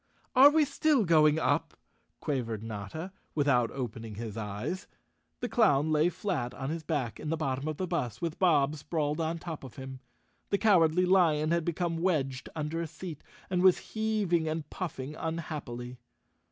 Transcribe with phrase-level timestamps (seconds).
[0.35, 1.77] "Are we still going up?"
[2.21, 4.87] quavered Notta, without opening his eyes.
[5.41, 8.75] The clown lay flat on his back in the bottom of the bus with Bob
[8.75, 9.99] sprawled on top of him.
[10.49, 15.99] The Cowardly Lion had become wedged under a seat and was heaving and puffing unhappily.